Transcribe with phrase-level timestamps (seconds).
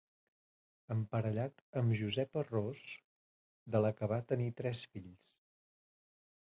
[0.95, 2.81] Emparellat amb Josepa Ros
[3.77, 5.39] de la que va tenir tres fills.